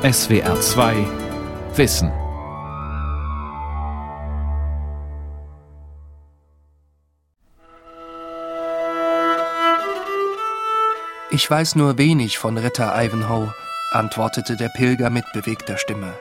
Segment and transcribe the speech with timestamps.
[0.00, 0.94] SWR 2
[1.74, 2.12] Wissen.
[11.32, 13.52] Ich weiß nur wenig von Ritter Ivanhoe,
[13.90, 16.12] antwortete der Pilger mit bewegter Stimme.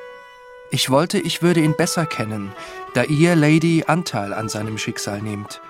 [0.71, 2.53] Ich wollte, ich würde ihn besser kennen,
[2.95, 5.61] da ihr, Lady, Anteil an seinem Schicksal nehmt.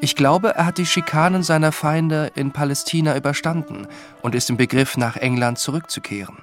[0.00, 3.86] Ich glaube, er hat die Schikanen seiner Feinde in Palästina überstanden
[4.20, 6.38] und ist im Begriff, nach England zurückzukehren.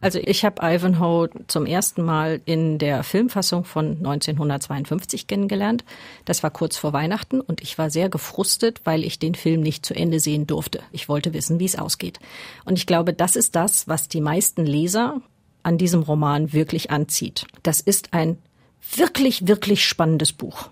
[0.00, 5.82] Also ich habe Ivanhoe zum ersten Mal in der Filmfassung von 1952 kennengelernt.
[6.26, 9.86] Das war kurz vor Weihnachten und ich war sehr gefrustet, weil ich den Film nicht
[9.86, 10.80] zu Ende sehen durfte.
[10.92, 12.18] Ich wollte wissen, wie es ausgeht.
[12.66, 15.22] Und ich glaube, das ist das, was die meisten Leser
[15.62, 17.46] an diesem Roman wirklich anzieht.
[17.62, 18.38] Das ist ein
[18.94, 20.68] wirklich, wirklich spannendes Buch.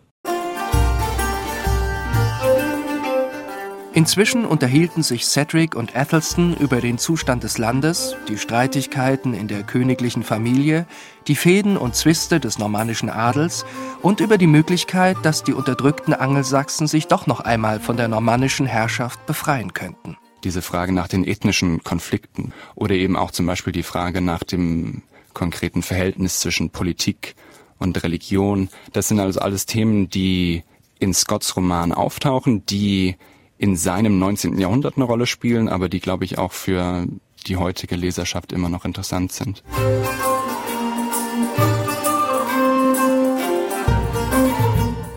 [3.95, 9.65] Inzwischen unterhielten sich Cedric und Athelstan über den Zustand des Landes, die Streitigkeiten in der
[9.65, 10.87] königlichen Familie,
[11.27, 13.67] die Fäden und Zwiste des normannischen Adels
[14.01, 18.65] und über die Möglichkeit, dass die unterdrückten Angelsachsen sich doch noch einmal von der normannischen
[18.65, 20.17] Herrschaft befreien könnten.
[20.43, 25.03] Diese Frage nach den ethnischen Konflikten oder eben auch zum Beispiel die Frage nach dem
[25.35, 27.35] konkreten Verhältnis zwischen Politik
[27.79, 30.65] und Religion, das sind also alles Themen, die
[30.99, 33.17] in Scotts Roman auftauchen, die
[33.59, 34.59] in seinem 19.
[34.59, 37.07] Jahrhundert eine Rolle spielen, aber die, glaube ich, auch für
[37.47, 39.63] die heutige Leserschaft immer noch interessant sind.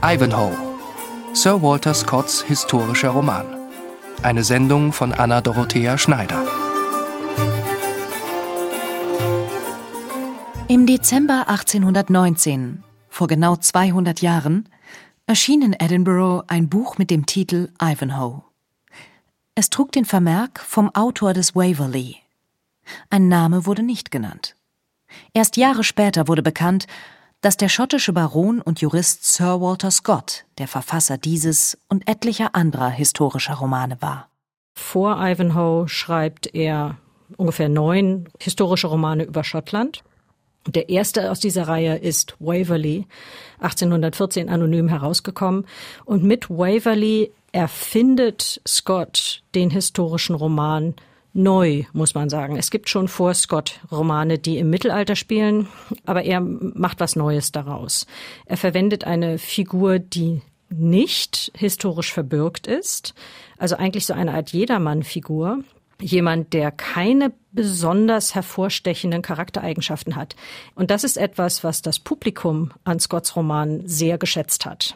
[0.03, 0.55] Ivanhoe.
[1.33, 3.45] Sir Walter Scotts historischer Roman.
[4.22, 6.45] Eine Sendung von Anna Dorothea Schneider.
[10.67, 14.67] Im Dezember 1819, vor genau 200 Jahren,
[15.27, 18.43] erschien in Edinburgh ein Buch mit dem Titel Ivanhoe.
[19.55, 22.17] Es trug den Vermerk vom Autor des Waverley.
[23.09, 24.55] Ein Name wurde nicht genannt.
[25.33, 26.85] Erst Jahre später wurde bekannt,
[27.41, 32.89] dass der schottische Baron und Jurist Sir Walter Scott der Verfasser dieses und etlicher anderer
[32.89, 34.30] historischer Romane war.
[34.73, 36.97] Vor Ivanhoe schreibt er
[37.37, 40.03] ungefähr neun historische Romane über Schottland.
[40.67, 43.05] Der erste aus dieser Reihe ist Waverley,
[43.59, 45.65] 1814 anonym herausgekommen.
[46.05, 50.95] Und mit Waverley erfindet Scott den historischen Roman
[51.33, 52.58] neu, muss man sagen.
[52.58, 55.67] Es gibt schon vor Scott Romane, die im Mittelalter spielen,
[56.05, 58.08] aber er macht was Neues daraus.
[58.45, 63.14] Er verwendet eine Figur, die nicht historisch verbürgt ist,
[63.58, 65.59] also eigentlich so eine Art Jedermann-Figur,
[66.02, 70.36] jemand, der keine besonders hervorstechenden Charaktereigenschaften hat.
[70.76, 74.95] Und das ist etwas, was das Publikum an Scotts Roman sehr geschätzt hat.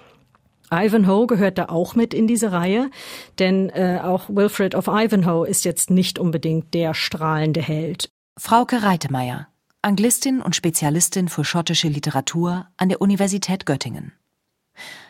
[0.72, 2.92] Ivanhoe gehört da auch mit in diese Reihe,
[3.40, 8.10] denn äh, auch Wilfred of Ivanhoe ist jetzt nicht unbedingt der strahlende Held.
[8.38, 9.48] Frauke Reitemeyer,
[9.82, 14.14] Anglistin und Spezialistin für schottische Literatur an der Universität Göttingen.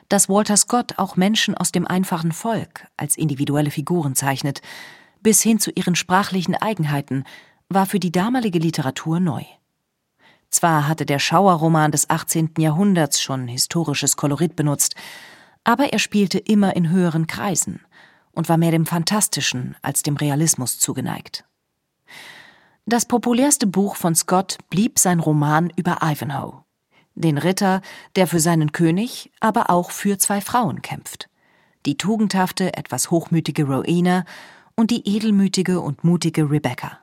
[0.08, 4.62] Dass Walter Scott auch Menschen aus dem einfachen Volk als individuelle Figuren zeichnet,
[5.22, 7.24] bis hin zu ihren sprachlichen Eigenheiten,
[7.70, 9.44] war für die damalige Literatur neu.
[10.50, 12.54] Zwar hatte der Schauerroman des 18.
[12.58, 14.96] Jahrhunderts schon historisches Kolorit benutzt,
[15.64, 17.82] aber er spielte immer in höheren Kreisen
[18.32, 21.46] und war mehr dem Fantastischen als dem Realismus zugeneigt.
[22.86, 26.64] Das populärste Buch von Scott blieb sein Roman über Ivanhoe,
[27.14, 27.82] den Ritter,
[28.16, 31.30] der für seinen König, aber auch für zwei Frauen kämpft.
[31.86, 34.26] Die tugendhafte, etwas hochmütige Rowena
[34.80, 37.00] und die edelmütige und mutige Rebecca.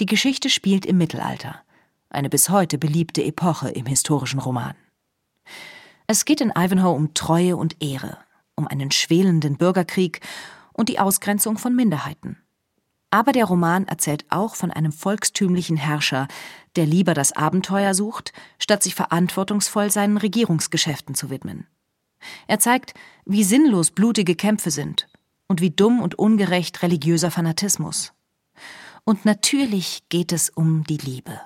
[0.00, 1.62] Die Geschichte spielt im Mittelalter,
[2.10, 4.74] eine bis heute beliebte Epoche im historischen Roman.
[6.06, 8.18] Es geht in Ivanhoe um Treue und Ehre,
[8.54, 10.20] um einen schwelenden Bürgerkrieg
[10.74, 12.36] und die Ausgrenzung von Minderheiten.
[13.08, 16.28] Aber der Roman erzählt auch von einem volkstümlichen Herrscher,
[16.76, 21.66] der lieber das Abenteuer sucht, statt sich verantwortungsvoll seinen Regierungsgeschäften zu widmen.
[22.46, 22.92] Er zeigt,
[23.24, 25.08] wie sinnlos blutige Kämpfe sind
[25.50, 28.12] und wie dumm und ungerecht religiöser Fanatismus.
[29.02, 31.40] Und natürlich geht es um die Liebe.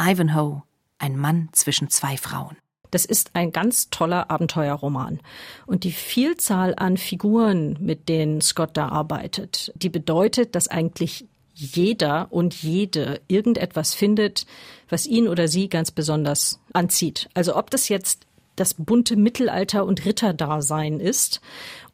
[0.00, 0.62] Ivanhoe,
[0.96, 2.56] ein Mann zwischen zwei Frauen.
[2.90, 5.20] Das ist ein ganz toller Abenteuerroman.
[5.66, 12.28] Und die Vielzahl an Figuren, mit denen Scott da arbeitet, die bedeutet, dass eigentlich jeder
[12.30, 14.46] und jede irgendetwas findet,
[14.88, 17.28] was ihn oder sie ganz besonders anzieht.
[17.34, 18.26] Also ob das jetzt
[18.56, 21.40] das bunte Mittelalter- und Ritterdasein ist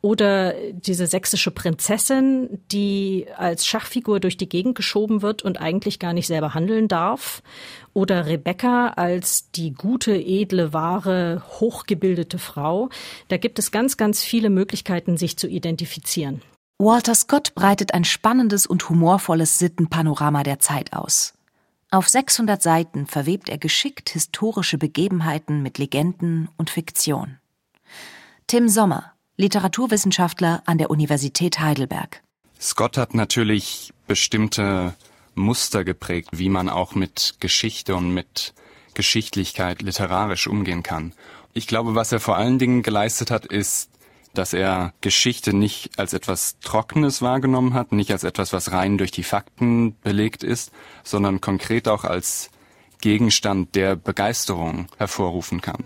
[0.01, 6.13] oder diese sächsische Prinzessin, die als Schachfigur durch die Gegend geschoben wird und eigentlich gar
[6.13, 7.43] nicht selber handeln darf
[7.95, 12.91] oder Rebecca als die gute, edle, wahre, hochgebildete Frau.
[13.27, 16.43] Da gibt es ganz, ganz viele Möglichkeiten, sich zu identifizieren.
[16.79, 21.35] Walter Scott breitet ein spannendes und humorvolles Sittenpanorama der Zeit aus.
[21.91, 27.39] Auf 600 Seiten verwebt er geschickt historische Begebenheiten mit Legenden und Fiktion.
[28.47, 32.23] Tim Sommer, Literaturwissenschaftler an der Universität Heidelberg.
[32.61, 34.95] Scott hat natürlich bestimmte
[35.37, 38.53] Muster geprägt, wie man auch mit Geschichte und mit
[38.95, 41.13] Geschichtlichkeit literarisch umgehen kann.
[41.55, 43.91] Ich glaube, was er vor allen Dingen geleistet hat, ist,
[44.35, 49.13] dass er Geschichte nicht als etwas Trockenes wahrgenommen hat, nicht als etwas, was rein durch
[49.13, 50.73] die Fakten belegt ist,
[51.05, 52.51] sondern konkret auch als
[53.01, 55.85] Gegenstand der Begeisterung hervorrufen kann.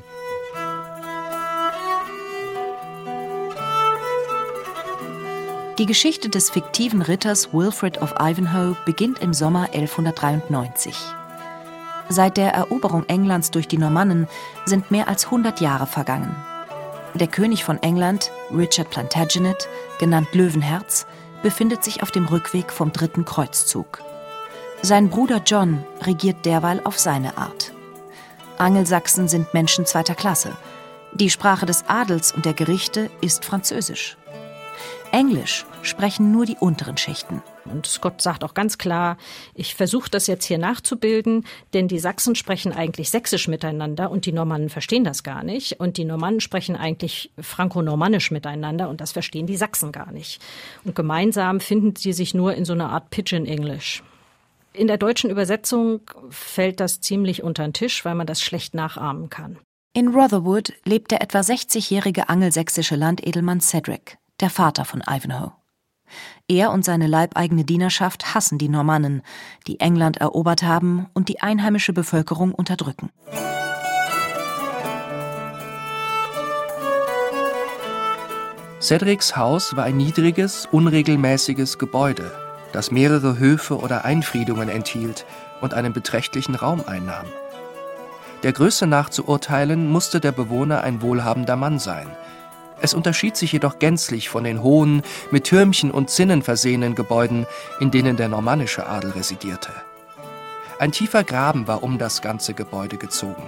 [5.78, 10.94] Die Geschichte des fiktiven Ritters Wilfred of Ivanhoe beginnt im Sommer 1193.
[12.10, 14.28] Seit der Eroberung Englands durch die Normannen
[14.66, 16.36] sind mehr als 100 Jahre vergangen.
[17.14, 19.66] Der König von England, Richard Plantagenet,
[19.98, 21.06] genannt Löwenherz,
[21.42, 24.02] befindet sich auf dem Rückweg vom dritten Kreuzzug.
[24.82, 27.72] Sein Bruder John regiert derweil auf seine Art.
[28.58, 30.54] Angelsachsen sind Menschen zweiter Klasse.
[31.14, 34.18] Die Sprache des Adels und der Gerichte ist Französisch.
[35.12, 37.42] Englisch sprechen nur die unteren Schichten.
[37.66, 39.18] Und Scott sagt auch ganz klar,
[39.54, 41.44] ich versuche das jetzt hier nachzubilden,
[41.74, 45.78] denn die Sachsen sprechen eigentlich sächsisch miteinander und die Normannen verstehen das gar nicht.
[45.78, 50.40] Und die Normannen sprechen eigentlich franco-normannisch miteinander und das verstehen die Sachsen gar nicht.
[50.84, 54.02] Und gemeinsam finden sie sich nur in so einer Art Pidgin English.
[54.72, 56.00] In der deutschen Übersetzung
[56.30, 59.58] fällt das ziemlich unter den Tisch, weil man das schlecht nachahmen kann.
[59.94, 65.52] In Rotherwood lebt der etwa 60-jährige angelsächsische Landedelmann Cedric der Vater von Ivanhoe.
[66.48, 69.22] Er und seine leibeigene Dienerschaft hassen die Normannen,
[69.66, 73.10] die England erobert haben und die einheimische Bevölkerung unterdrücken.
[78.80, 82.32] Cedrics Haus war ein niedriges, unregelmäßiges Gebäude,
[82.72, 85.24] das mehrere Höfe oder Einfriedungen enthielt
[85.60, 87.26] und einen beträchtlichen Raum einnahm.
[88.42, 92.08] Der Größe nach zu urteilen, musste der Bewohner ein wohlhabender Mann sein–
[92.82, 97.46] es unterschied sich jedoch gänzlich von den hohen, mit Türmchen und Zinnen versehenen Gebäuden,
[97.80, 99.72] in denen der normannische Adel residierte.
[100.78, 103.44] Ein tiefer Graben war um das ganze Gebäude gezogen.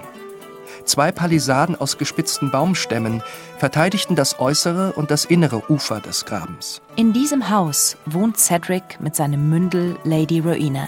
[0.85, 3.23] Zwei Palisaden aus gespitzten Baumstämmen
[3.57, 6.81] verteidigten das äußere und das innere Ufer des Grabens.
[6.95, 10.87] In diesem Haus wohnt Cedric mit seinem Mündel Lady Rowena.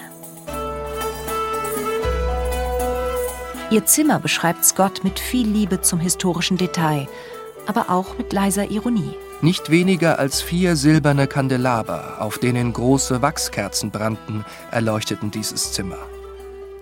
[3.70, 7.06] Ihr Zimmer beschreibt Scott mit viel Liebe zum historischen Detail
[7.68, 9.14] aber auch mit leiser Ironie.
[9.40, 15.98] Nicht weniger als vier silberne Kandelaber, auf denen große Wachskerzen brannten, erleuchteten dieses Zimmer.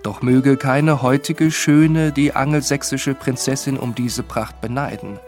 [0.01, 5.19] Doch möge keine heutige Schöne die angelsächsische Prinzessin um diese Pracht beneiden.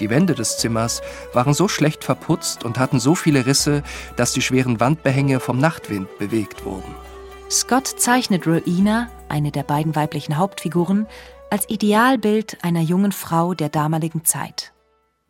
[0.00, 1.02] Die Wände des Zimmers
[1.32, 3.82] waren so schlecht verputzt und hatten so viele Risse,
[4.16, 6.94] dass die schweren Wandbehänge vom Nachtwind bewegt wurden.
[7.50, 11.06] Scott zeichnet Rowena, eine der beiden weiblichen Hauptfiguren,
[11.50, 14.72] als Idealbild einer jungen Frau der damaligen Zeit.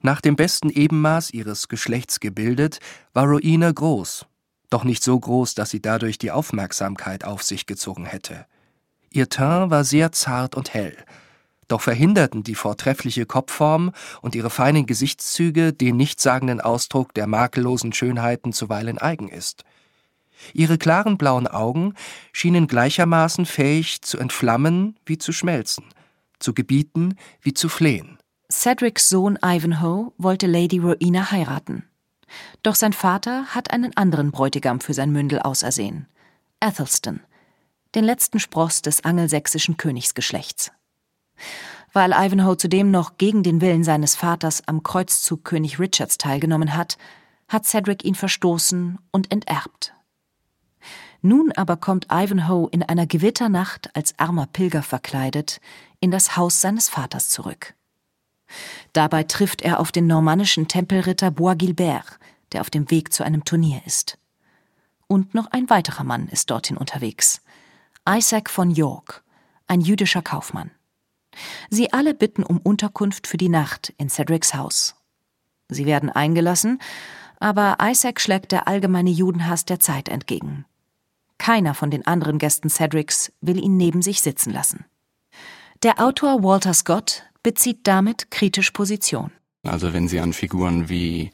[0.00, 2.79] Nach dem besten Ebenmaß ihres Geschlechts gebildet,
[3.15, 4.27] war Rowena groß,
[4.71, 8.47] doch nicht so groß, dass sie dadurch die Aufmerksamkeit auf sich gezogen hätte.
[9.11, 10.97] Ihr Teint war sehr zart und hell,
[11.67, 13.93] doch verhinderten die vortreffliche Kopfform
[14.23, 19.65] und ihre feinen Gesichtszüge den nichtssagenden Ausdruck der makellosen Schönheiten zuweilen eigen ist.
[20.53, 21.95] Ihre klaren blauen Augen
[22.33, 25.85] schienen gleichermaßen fähig zu entflammen wie zu schmelzen,
[26.38, 28.17] zu gebieten wie zu flehen.
[28.50, 31.85] Cedrics Sohn Ivanhoe wollte Lady Rowena heiraten.
[32.62, 36.09] Doch sein Vater hat einen anderen Bräutigam für sein Mündel ausersehen.
[36.59, 37.21] Athelstan,
[37.95, 40.73] den letzten Spross des angelsächsischen Königsgeschlechts.
[41.93, 46.97] Weil Ivanhoe zudem noch gegen den Willen seines Vaters am Kreuzzug König Richards teilgenommen hat,
[47.49, 49.93] hat Cedric ihn verstoßen und enterbt.
[51.21, 55.61] Nun aber kommt Ivanhoe in einer Gewitternacht als armer Pilger verkleidet
[56.00, 57.75] in das Haus seines Vaters zurück.
[58.93, 62.19] Dabei trifft er auf den normannischen Tempelritter Bois Gilbert,
[62.52, 64.19] der auf dem Weg zu einem Turnier ist.
[65.07, 67.43] Und noch ein weiterer Mann ist dorthin unterwegs.
[68.09, 69.23] Isaac von York,
[69.67, 70.71] ein jüdischer Kaufmann.
[71.71, 74.97] Sie alle bitten um Unterkunft für die Nacht in Cedrics Haus.
[75.69, 76.81] Sie werden eingelassen,
[77.40, 80.64] aber Isaac schlägt der allgemeine Judenhass der Zeit entgegen.
[81.38, 84.85] Keiner von den anderen Gästen Cedrics will ihn neben sich sitzen lassen.
[85.85, 89.31] Der Autor Walter Scott bezieht damit kritisch Position.
[89.67, 91.33] Also wenn Sie an Figuren wie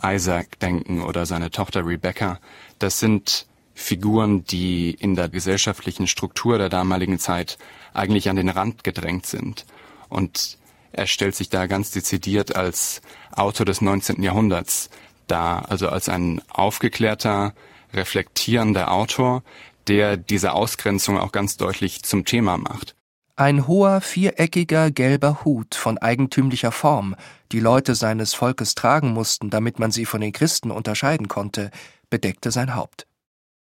[0.00, 2.38] Isaac denken oder seine Tochter Rebecca,
[2.78, 7.58] das sind Figuren, die in der gesellschaftlichen Struktur der damaligen Zeit
[7.94, 9.66] eigentlich an den Rand gedrängt sind.
[10.08, 10.56] Und
[10.92, 14.22] er stellt sich da ganz dezidiert als Autor des 19.
[14.22, 14.88] Jahrhunderts
[15.26, 17.54] dar, also als ein aufgeklärter,
[17.92, 19.42] reflektierender Autor,
[19.88, 22.94] der diese Ausgrenzung auch ganz deutlich zum Thema macht.
[23.38, 27.14] Ein hoher, viereckiger, gelber Hut von eigentümlicher Form,
[27.52, 31.70] die Leute seines Volkes tragen mussten, damit man sie von den Christen unterscheiden konnte,
[32.08, 33.06] bedeckte sein Haupt.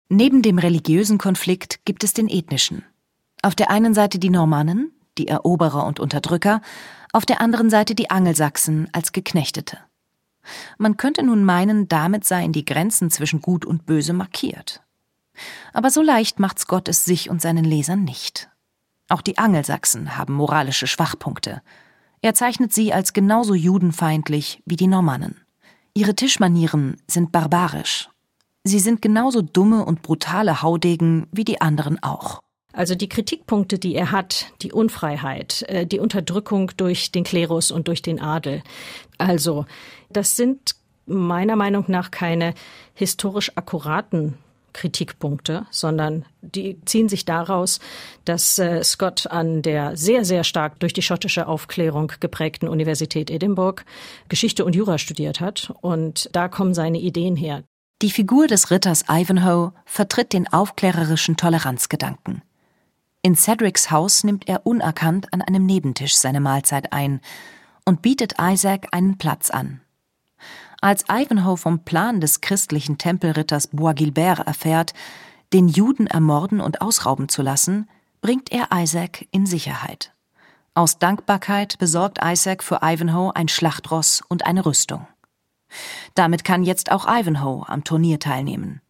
[0.08, 2.84] Neben dem religiösen Konflikt gibt es den ethnischen.
[3.42, 6.60] Auf der einen Seite die Normannen, die Eroberer und Unterdrücker,
[7.12, 9.78] auf der anderen Seite die Angelsachsen als Geknechtete.
[10.78, 14.82] Man könnte nun meinen, damit seien die Grenzen zwischen Gut und Böse markiert.
[15.72, 18.50] Aber so leicht macht Scott es sich und seinen Lesern nicht.
[19.08, 21.62] Auch die Angelsachsen haben moralische Schwachpunkte.
[22.22, 25.42] Er zeichnet sie als genauso judenfeindlich wie die Normannen.
[25.92, 28.08] Ihre Tischmanieren sind barbarisch.
[28.64, 32.40] Sie sind genauso dumme und brutale Haudegen wie die anderen auch.
[32.72, 37.86] Also die Kritikpunkte, die er hat, die Unfreiheit, äh, die Unterdrückung durch den Klerus und
[37.86, 38.62] durch den Adel.
[39.18, 39.66] Also,
[40.10, 40.74] das sind
[41.06, 42.54] meiner Meinung nach keine
[42.94, 44.38] historisch akkuraten
[44.74, 47.80] Kritikpunkte, sondern die ziehen sich daraus,
[48.26, 53.82] dass äh, Scott an der sehr, sehr stark durch die schottische Aufklärung geprägten Universität Edinburgh
[54.28, 55.72] Geschichte und Jura studiert hat.
[55.80, 57.64] Und da kommen seine Ideen her.
[58.02, 62.42] Die Figur des Ritters Ivanhoe vertritt den aufklärerischen Toleranzgedanken.
[63.22, 67.22] In Cedrics Haus nimmt er unerkannt an einem Nebentisch seine Mahlzeit ein
[67.86, 69.80] und bietet Isaac einen Platz an.
[70.84, 74.92] Als Ivanhoe vom Plan des christlichen Tempelritters Bois Gilbert erfährt,
[75.54, 77.88] den Juden ermorden und ausrauben zu lassen,
[78.20, 80.12] bringt er Isaac in Sicherheit.
[80.74, 85.06] Aus Dankbarkeit besorgt Isaac für Ivanhoe ein Schlachtross und eine Rüstung.
[86.14, 88.82] Damit kann jetzt auch Ivanhoe am Turnier teilnehmen.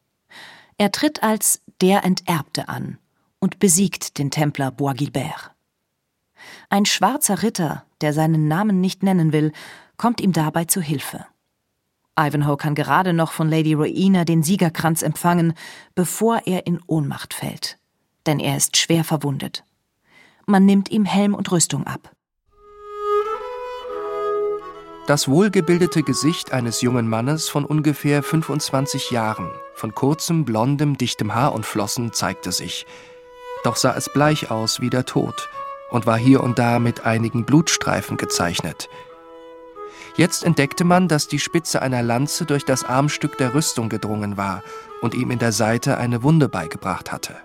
[0.79, 2.99] Er tritt als der Enterbte an
[3.39, 5.53] und besiegt den Templer Bois Gilbert.
[6.71, 9.53] Ein schwarzer Ritter, der seinen Namen nicht nennen will,
[9.97, 11.25] kommt ihm dabei zu Hilfe.
[12.19, 15.55] Ivanhoe kann gerade noch von Lady Rowena den Siegerkranz empfangen,
[15.95, 17.79] bevor er in Ohnmacht fällt.
[18.27, 19.65] Denn er ist schwer verwundet.
[20.47, 22.13] Man nimmt ihm Helm und Rüstung ab.
[25.07, 31.53] Das wohlgebildete Gesicht eines jungen Mannes von ungefähr 25 Jahren, von kurzem, blondem, dichtem Haar
[31.53, 32.87] und Flossen, zeigte sich–
[33.65, 35.49] doch sah es bleich aus wie der Tod
[35.91, 38.91] und war hier und da mit einigen Blutstreifen gezeichnet.
[40.17, 44.63] Jetzt entdeckte man, dass die Spitze einer Lanze durch das Armstück der Rüstung gedrungen war
[45.03, 47.37] und ihm in der Seite eine Wunde beigebracht hatte.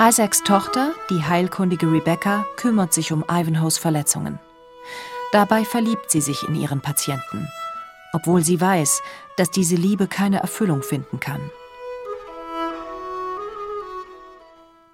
[0.00, 4.38] Isaacs Tochter, die heilkundige Rebecca, kümmert sich um Ivanhoes Verletzungen.
[5.32, 7.46] Dabei verliebt sie sich in ihren Patienten,
[8.14, 9.02] obwohl sie weiß,
[9.36, 11.50] dass diese Liebe keine Erfüllung finden kann.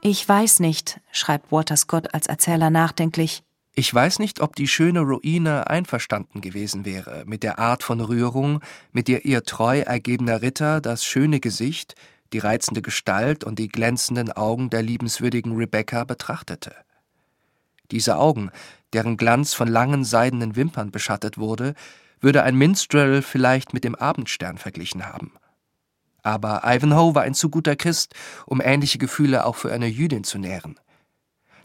[0.01, 3.45] Ich weiß nicht, schreibt Walter Scott als Erzähler nachdenklich.
[3.77, 8.61] Ich weiß nicht, ob die schöne Ruina einverstanden gewesen wäre mit der Art von Rührung,
[8.93, 11.97] mit der ihr treu ergebener Ritter das schöne Gesicht,
[12.33, 16.73] die reizende Gestalt und die glänzenden Augen der liebenswürdigen Rebecca betrachtete.
[17.91, 18.51] Diese Augen,
[18.93, 21.75] deren Glanz von langen seidenen Wimpern beschattet wurde,
[22.21, 25.33] würde ein Minstrel vielleicht mit dem Abendstern verglichen haben.
[26.23, 28.15] Aber Ivanhoe war ein zu guter Christ,
[28.47, 30.79] um ähnliche Gefühle auch für eine Jüdin zu nähren.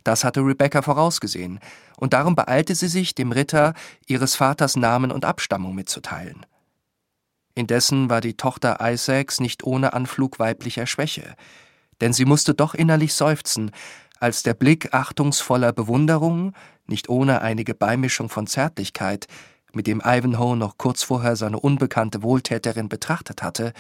[0.04, 1.60] Das hatte Rebecca vorausgesehen,
[2.00, 3.74] und darum beeilte sie sich, dem Ritter
[4.08, 6.46] ihres Vaters Namen und Abstammung mitzuteilen.
[7.56, 11.36] Indessen war die Tochter Isaacs nicht ohne Anflug weiblicher Schwäche,
[12.00, 13.72] denn sie musste doch innerlich seufzen,
[14.20, 16.54] als der Blick achtungsvoller Bewunderung,
[16.88, 19.28] nicht ohne einige Beimischung von Zärtlichkeit,
[19.74, 23.74] mit dem Ivanhoe noch kurz vorher seine unbekannte Wohltäterin betrachtet hatte,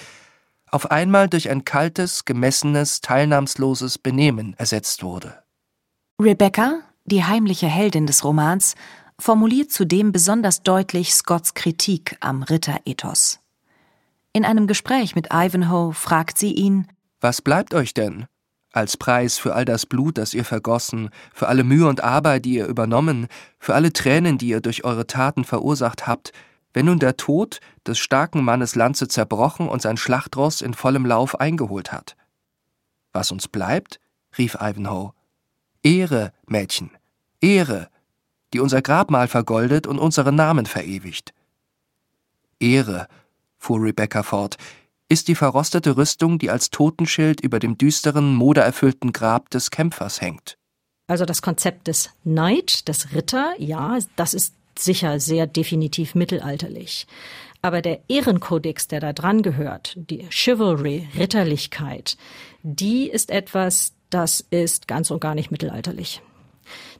[0.69, 5.41] auf einmal durch ein kaltes, gemessenes, teilnahmsloses Benehmen ersetzt wurde.
[6.21, 8.75] Rebecca, die heimliche Heldin des Romans,
[9.19, 13.39] formuliert zudem besonders deutlich Scotts Kritik am Ritterethos.
[14.31, 16.87] In einem Gespräch mit Ivanhoe fragt sie ihn:
[17.19, 18.27] Was bleibt euch denn?
[18.71, 22.53] Als Preis für all das Blut, das ihr vergossen, für alle Mühe und Arbeit, die
[22.53, 26.31] ihr übernommen, für alle Tränen, die ihr durch eure Taten verursacht habt,
[26.73, 31.39] wenn nun der Tod des starken Mannes Lanze zerbrochen und sein Schlachtross in vollem Lauf
[31.39, 32.15] eingeholt hat.
[33.11, 33.99] Was uns bleibt?
[34.37, 35.13] rief Ivanhoe.
[35.81, 36.91] Ehre, Mädchen,
[37.41, 37.89] Ehre,
[38.53, 41.33] die unser Grabmal vergoldet und unsere Namen verewigt.
[42.59, 43.07] Ehre,
[43.57, 44.57] fuhr Rebecca fort,
[45.07, 50.57] ist die verrostete Rüstung, die als Totenschild über dem düsteren, modererfüllten Grab des Kämpfers hängt.
[51.07, 57.07] Also das Konzept des Knight, des Ritter, ja, das ist sicher sehr definitiv mittelalterlich.
[57.61, 62.15] Aber der Ehrenkodex, der da dran gehört, die Chivalry, Ritterlichkeit,
[62.61, 66.21] die ist etwas, das ist ganz und gar nicht mittelalterlich.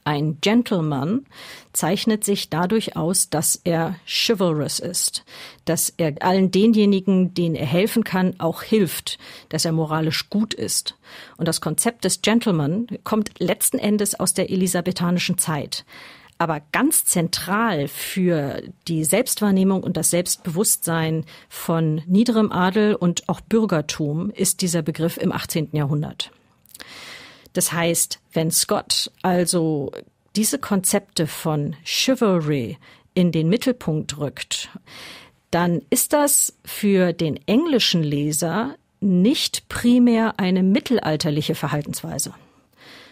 [0.04, 1.26] Ein Gentleman
[1.74, 5.24] zeichnet sich dadurch aus, dass er chivalrous ist,
[5.66, 10.96] dass er allen denjenigen, denen er helfen kann, auch hilft, dass er moralisch gut ist.
[11.38, 15.86] Und das Konzept des Gentleman kommt letzten Endes aus der elisabethanischen Zeit.
[16.38, 24.30] Aber ganz zentral für die Selbstwahrnehmung und das Selbstbewusstsein von niederem Adel und auch Bürgertum
[24.32, 25.70] ist dieser Begriff im 18.
[25.74, 26.32] Jahrhundert.
[27.54, 29.92] Das heißt, wenn Scott also
[30.36, 32.78] diese Konzepte von Chivalry
[33.14, 34.70] in den Mittelpunkt rückt,
[35.52, 42.34] dann ist das für den englischen Leser nicht primär eine mittelalterliche Verhaltensweise,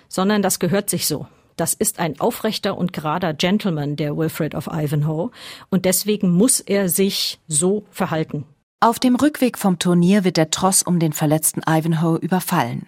[0.08, 1.28] sondern das gehört sich so.
[1.56, 5.32] Das ist ein aufrechter und gerader Gentleman, der Wilfred of Ivanhoe,
[5.70, 8.46] und deswegen muss er sich so verhalten.
[8.80, 12.88] Auf dem Rückweg vom Turnier wird der Tross um den verletzten Ivanhoe überfallen.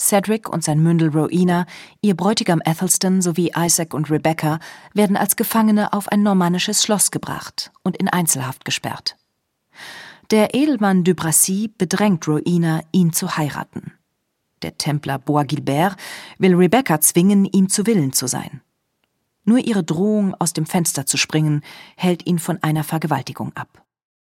[0.00, 1.66] Cedric und sein Mündel Rowena,
[2.00, 4.58] ihr Bräutigam Athelstan sowie Isaac und Rebecca
[4.94, 9.16] werden als Gefangene auf ein normannisches Schloss gebracht und in Einzelhaft gesperrt.
[10.30, 13.92] Der Edelmann Dubracy bedrängt Rowena, ihn zu heiraten.
[14.62, 15.96] Der Templer Bois Gilbert
[16.38, 18.60] will Rebecca zwingen, ihm zu Willen zu sein.
[19.44, 21.62] Nur ihre Drohung, aus dem Fenster zu springen,
[21.96, 23.82] hält ihn von einer Vergewaltigung ab.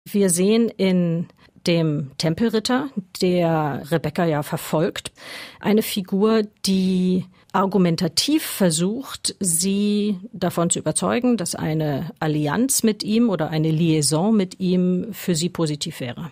[0.06, 1.28] Wir sehen in
[1.68, 2.90] dem Tempelritter,
[3.22, 5.12] der Rebecca ja verfolgt,
[5.60, 13.50] eine Figur, die argumentativ versucht, sie davon zu überzeugen, dass eine Allianz mit ihm oder
[13.50, 16.32] eine Liaison mit ihm für sie positiv wäre.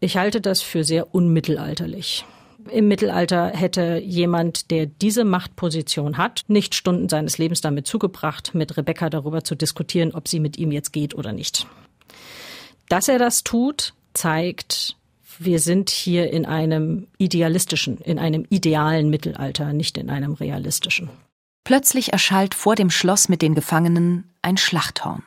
[0.00, 2.24] Ich halte das für sehr unmittelalterlich.
[2.70, 8.76] Im Mittelalter hätte jemand, der diese Machtposition hat, nicht Stunden seines Lebens damit zugebracht, mit
[8.76, 11.66] Rebecca darüber zu diskutieren, ob sie mit ihm jetzt geht oder nicht.
[12.88, 14.96] Dass er das tut, zeigt,
[15.38, 21.10] wir sind hier in einem idealistischen, in einem idealen Mittelalter, nicht in einem realistischen.
[21.64, 25.22] Plötzlich erschallt vor dem Schloss mit den Gefangenen ein Schlachthorn.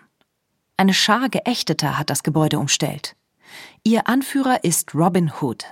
[0.78, 3.16] Eine Schar Geächteter hat das Gebäude umstellt.
[3.84, 5.66] Ihr Anführer ist Robin Hood,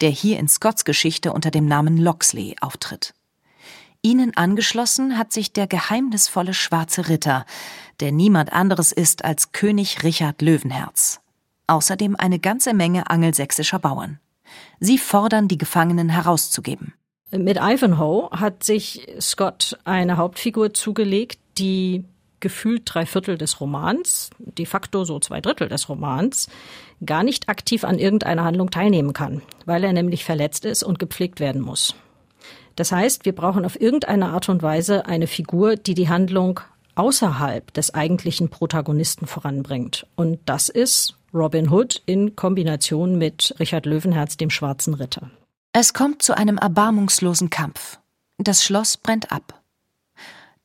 [0.00, 3.14] der hier in Scotts Geschichte unter dem Namen Loxley auftritt.
[4.02, 7.46] Ihnen angeschlossen hat sich der geheimnisvolle schwarze Ritter,
[8.00, 11.21] der niemand anderes ist als König Richard Löwenherz.
[11.72, 14.20] Außerdem eine ganze Menge angelsächsischer Bauern.
[14.78, 16.92] Sie fordern, die Gefangenen herauszugeben.
[17.30, 22.04] Mit Ivanhoe hat sich Scott eine Hauptfigur zugelegt, die
[22.40, 26.50] gefühlt drei Viertel des Romans, de facto so zwei Drittel des Romans,
[27.06, 31.40] gar nicht aktiv an irgendeiner Handlung teilnehmen kann, weil er nämlich verletzt ist und gepflegt
[31.40, 31.94] werden muss.
[32.76, 36.60] Das heißt, wir brauchen auf irgendeine Art und Weise eine Figur, die die Handlung
[36.96, 40.06] außerhalb des eigentlichen Protagonisten voranbringt.
[40.16, 45.30] Und das ist Robin Hood in Kombination mit Richard Löwenherz, dem schwarzen Ritter.
[45.72, 47.98] Es kommt zu einem erbarmungslosen Kampf.
[48.36, 49.62] Das Schloss brennt ab.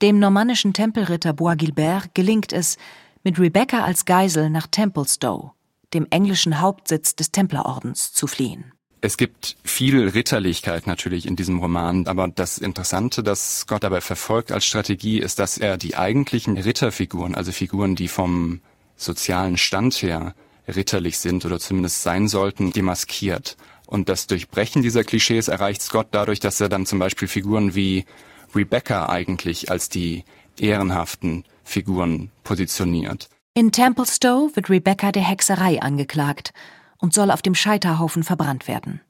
[0.02, 2.78] Dem normannischen Tempelritter Bois Gilbert gelingt es,
[3.24, 5.52] mit Rebecca als Geisel nach Templestowe,
[5.94, 8.74] dem englischen Hauptsitz des Templerordens, zu fliehen.
[9.00, 14.52] Es gibt viel Ritterlichkeit natürlich in diesem Roman, aber das Interessante, das Scott dabei verfolgt
[14.52, 18.62] als Strategie, ist, dass er die eigentlichen Ritterfiguren, also Figuren, die vom
[18.96, 20.34] sozialen Stand her
[20.68, 23.58] ritterlich sind oder zumindest sein sollten, demaskiert.
[23.86, 28.06] Und das Durchbrechen dieser Klischees erreicht Scott dadurch, dass er dann zum Beispiel Figuren wie
[28.54, 30.24] Rebecca eigentlich als die
[30.60, 33.30] ehrenhaften Figuren positioniert.
[33.54, 36.54] In Templestowe wird Rebecca der Hexerei angeklagt
[37.00, 39.02] und soll auf dem Scheiterhaufen verbrannt werden.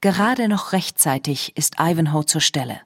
[0.00, 2.80] Gerade noch rechtzeitig ist Ivanhoe zur Stelle.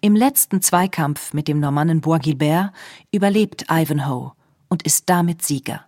[0.00, 2.72] Im letzten Zweikampf mit dem Normannen Bois Gilbert
[3.10, 4.32] überlebt Ivanhoe
[4.68, 5.84] und ist damit Sieger.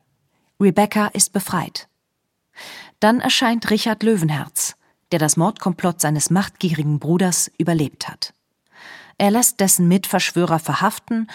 [0.60, 1.88] Rebecca ist befreit.
[2.98, 4.74] Dann erscheint Richard Löwenherz,
[5.12, 8.34] der das Mordkomplott seines machtgierigen Bruders überlebt hat.
[9.18, 11.28] Er lässt dessen Mitverschwörer verhaften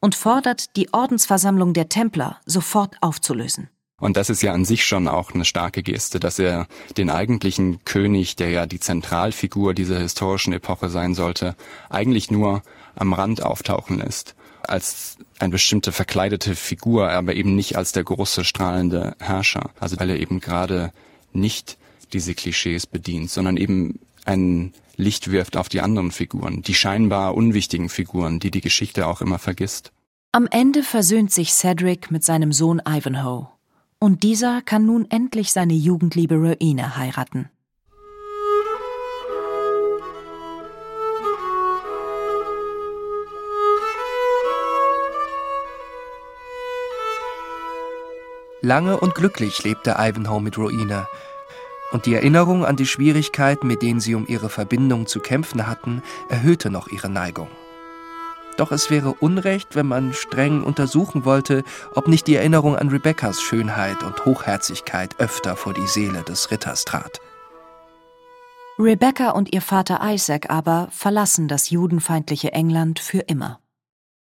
[0.00, 3.68] und fordert, die Ordensversammlung der Templer sofort aufzulösen.
[3.98, 6.66] Und das ist ja an sich schon auch eine starke Geste, dass er
[6.96, 11.54] den eigentlichen König, der ja die Zentralfigur dieser historischen Epoche sein sollte,
[11.90, 12.62] eigentlich nur
[12.94, 14.34] am Rand auftauchen lässt.
[14.62, 19.70] Als eine bestimmte verkleidete Figur, aber eben nicht als der große strahlende Herrscher.
[19.80, 20.92] Also weil er eben gerade
[21.32, 21.78] nicht
[22.12, 27.88] diese Klischees bedient, sondern eben ein Licht wirft auf die anderen Figuren, die scheinbar unwichtigen
[27.88, 29.92] Figuren, die die Geschichte auch immer vergisst.
[30.32, 33.48] Am Ende versöhnt sich Cedric mit seinem Sohn Ivanhoe.
[33.98, 37.50] Und dieser kann nun endlich seine Jugendliebe Rowena heiraten.
[48.62, 51.08] Lange und glücklich lebte Ivanhoe mit Rowena,
[51.92, 56.02] und die Erinnerung an die Schwierigkeiten, mit denen sie um ihre Verbindung zu kämpfen hatten,
[56.28, 57.48] erhöhte noch ihre Neigung.
[58.56, 63.40] Doch es wäre Unrecht, wenn man streng untersuchen wollte, ob nicht die Erinnerung an Rebekkas
[63.40, 67.20] Schönheit und Hochherzigkeit öfter vor die Seele des Ritters trat.
[68.78, 73.59] Rebecca und ihr Vater Isaac aber verlassen das judenfeindliche England für immer.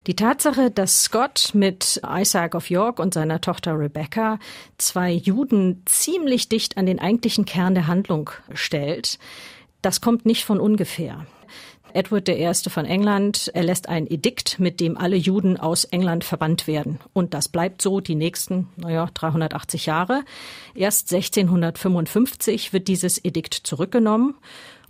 [0.06, 4.38] Die Tatsache, dass Scott mit Isaac of York und seiner Tochter Rebecca
[4.78, 9.18] zwei Juden ziemlich dicht an den eigentlichen Kern der Handlung stellt,
[9.82, 11.26] das kommt nicht von ungefähr.
[11.92, 12.52] Edward I.
[12.68, 17.00] von England erlässt ein Edikt, mit dem alle Juden aus England verbannt werden.
[17.12, 20.22] Und das bleibt so die nächsten, naja, 380 Jahre.
[20.74, 24.34] Erst 1655 wird dieses Edikt zurückgenommen.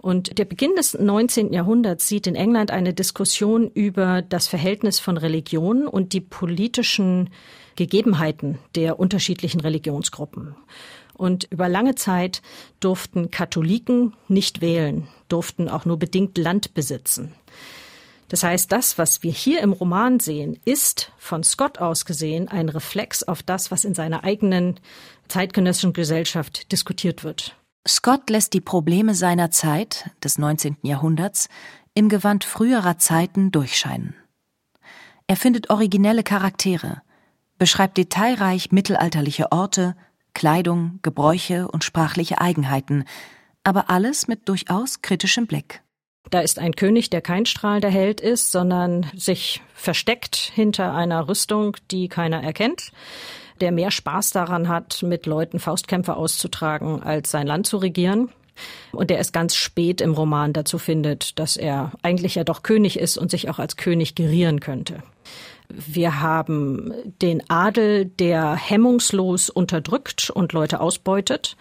[0.07, 1.53] Und der Beginn des 19.
[1.53, 7.31] Jahrhunderts sieht in England eine Diskussion über das Verhältnis von Religion und die politischen
[7.75, 10.55] Gegebenheiten der unterschiedlichen Religionsgruppen.
[11.15, 12.41] Und über lange Zeit
[12.79, 17.35] durften Katholiken nicht wählen, durften auch nur bedingt Land besitzen.
[18.29, 22.69] Das heißt, das, was wir hier im Roman sehen, ist von Scott aus gesehen ein
[22.69, 24.79] Reflex auf das, was in seiner eigenen
[25.27, 27.57] zeitgenössischen Gesellschaft diskutiert wird.
[27.87, 30.79] Scott lässt die Probleme seiner Zeit, des 19.
[30.83, 31.49] Jahrhunderts,
[31.95, 34.15] im Gewand früherer Zeiten durchscheinen.
[35.27, 37.03] Er findet originelle Charaktere,
[37.59, 39.97] beschreibt detailreich mittelalterliche Orte,
[40.35, 43.05] Kleidung, Gebräuche und sprachliche Eigenheiten,
[43.65, 45.83] aber alles mit durchaus kritischem Blick.
[46.31, 51.77] Da ist ein König, der kein strahlender Held ist, sondern sich versteckt hinter einer Rüstung,
[51.91, 52.91] die keiner erkennt
[53.61, 58.31] der mehr Spaß daran hat, mit Leuten Faustkämpfe auszutragen, als sein Land zu regieren.
[58.93, 62.99] Und der es ganz spät im Roman dazu findet, dass er eigentlich ja doch König
[62.99, 65.03] ist und sich auch als König gerieren könnte.
[65.69, 71.57] Wir haben den Adel, der hemmungslos unterdrückt und Leute ausbeutet.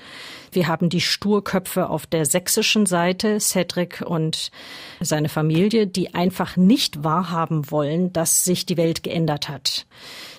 [0.51, 4.51] Wir haben die Sturköpfe auf der sächsischen Seite, Cedric und
[4.99, 9.87] seine Familie, die einfach nicht wahrhaben wollen, dass sich die Welt geändert hat.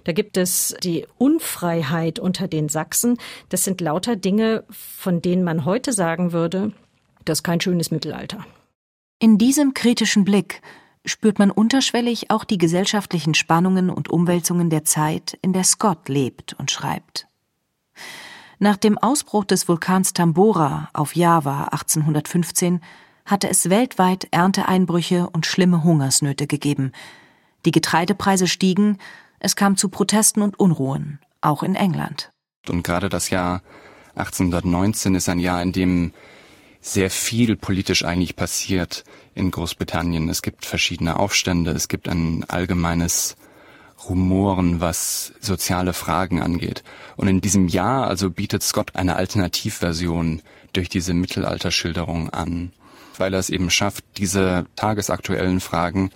[0.06, 3.18] Da gibt es die Unfreiheit unter den Sachsen.
[3.48, 6.70] Das sind lauter Dinge, von denen man heute sagen würde,
[7.24, 8.46] das ist kein schönes Mittelalter.
[9.18, 10.62] In diesem kritischen Blick
[11.04, 16.54] spürt man unterschwellig auch die gesellschaftlichen Spannungen und Umwälzungen der Zeit, in der Scott lebt
[16.56, 17.26] und schreibt.
[18.60, 22.80] Nach dem Ausbruch des Vulkans Tambora auf Java 1815
[23.24, 26.92] hatte es weltweit Ernteeinbrüche und schlimme Hungersnöte gegeben.
[27.64, 28.98] Die Getreidepreise stiegen,
[29.40, 32.30] es kam zu Protesten und Unruhen, auch in England.
[32.68, 33.62] Und gerade das Jahr
[34.16, 36.12] 1819 ist ein Jahr, in dem
[36.80, 40.28] sehr viel politisch eigentlich passiert in Großbritannien.
[40.28, 43.36] Es gibt verschiedene Aufstände, es gibt ein allgemeines
[44.08, 46.84] Rumoren, was soziale Fragen angeht.
[47.16, 52.72] Und in diesem Jahr also bietet Scott eine Alternativversion durch diese Mittelalterschilderung an,
[53.16, 56.10] weil er es eben schafft, diese tagesaktuellen Fragen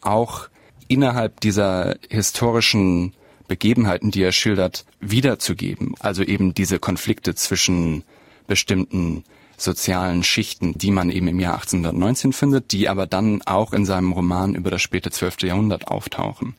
[0.00, 0.48] auch
[0.88, 3.14] innerhalb dieser historischen
[3.48, 5.94] Begebenheiten, die er schildert, wiederzugeben.
[6.00, 8.04] Also eben diese Konflikte zwischen
[8.46, 9.24] bestimmten
[9.56, 14.12] sozialen Schichten, die man eben im Jahr 1819 findet, die aber dann auch in seinem
[14.12, 15.42] Roman über das späte 12.
[15.42, 16.54] Jahrhundert auftauchen.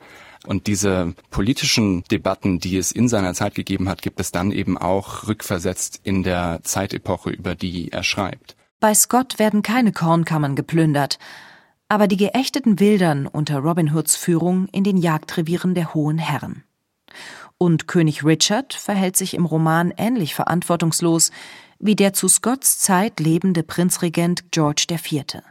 [0.46, 4.78] Und diese politischen Debatten, die es in seiner Zeit gegeben hat, gibt es dann eben
[4.78, 8.56] auch rückversetzt in der Zeitepoche, über die er schreibt.
[8.78, 11.18] Bei Scott werden keine Kornkammern geplündert,
[11.88, 16.64] aber die geächteten Wildern unter Robin Hoods Führung in den Jagdrevieren der hohen Herren.
[17.58, 21.30] Und König Richard verhält sich im Roman ähnlich verantwortungslos
[21.78, 25.42] wie der zu Scotts Zeit lebende Prinzregent George IV.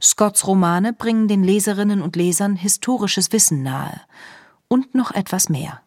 [0.00, 4.00] Scotts Romane bringen den Leserinnen und Lesern historisches Wissen nahe
[4.68, 5.80] und noch etwas mehr.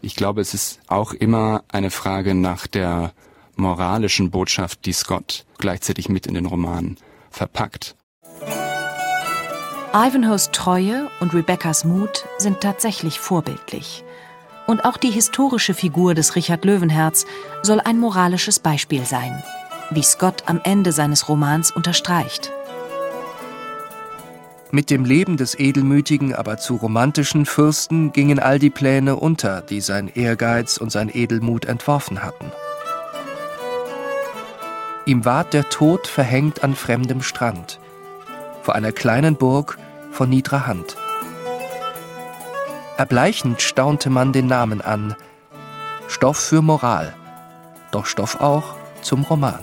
[0.00, 3.12] Ich glaube, es ist auch immer eine Frage nach der
[3.56, 6.96] moralischen Botschaft, die Scott gleichzeitig mit in den Roman
[7.30, 7.96] verpackt.
[9.94, 14.04] Ivanhoes Treue und Rebecca's Mut sind tatsächlich vorbildlich.
[14.66, 17.26] Und auch die historische Figur des Richard Löwenherz
[17.62, 19.42] soll ein moralisches Beispiel sein,
[19.90, 22.50] wie Scott am Ende seines Romans unterstreicht.
[24.70, 29.82] Mit dem Leben des edelmütigen, aber zu romantischen Fürsten gingen all die Pläne unter, die
[29.82, 32.50] sein Ehrgeiz und sein Edelmut entworfen hatten.
[35.04, 37.78] Ihm ward der Tod verhängt an fremdem Strand,
[38.62, 39.78] vor einer kleinen Burg
[40.12, 40.96] von niedrer Hand.
[42.96, 45.16] Erbleichend staunte man den Namen an.
[46.08, 47.14] Stoff für Moral,
[47.90, 49.60] doch Stoff auch zum Roman.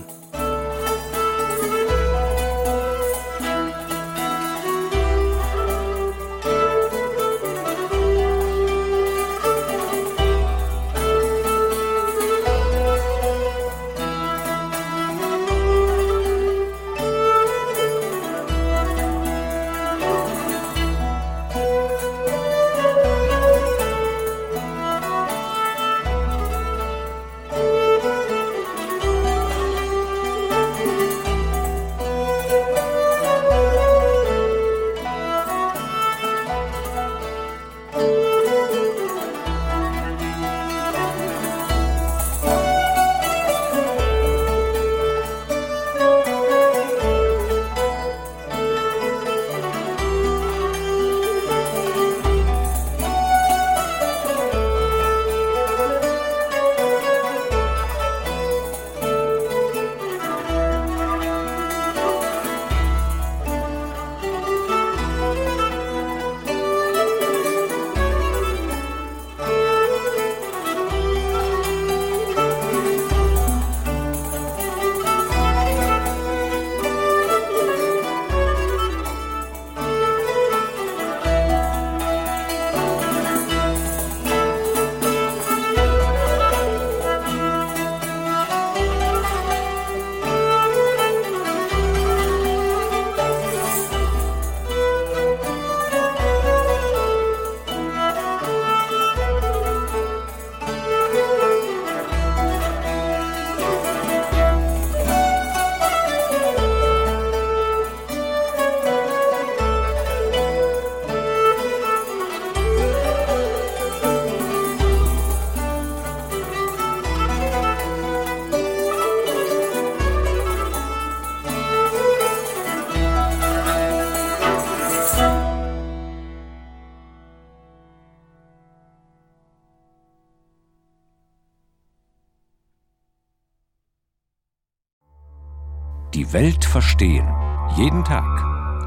[136.32, 137.28] Welt verstehen.
[137.76, 138.24] Jeden Tag.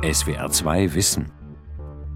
[0.03, 1.33] SWR2 Wissen.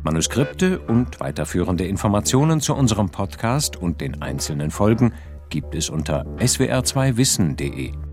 [0.04, 5.14] Manuskripte und weiterführende Informationen zu unserem Podcast und den einzelnen Folgen
[5.48, 8.05] gibt es unter swr2wissen.de.